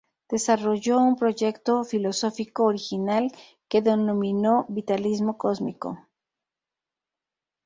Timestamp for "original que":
2.63-3.83